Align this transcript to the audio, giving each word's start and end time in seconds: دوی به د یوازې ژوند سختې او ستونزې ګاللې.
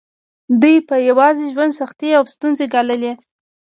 دوی 0.61 0.77
به 0.87 0.95
د 1.01 1.05
یوازې 1.09 1.43
ژوند 1.53 1.73
سختې 1.79 2.09
او 2.17 2.23
ستونزې 2.33 2.65
ګاللې. 2.73 3.11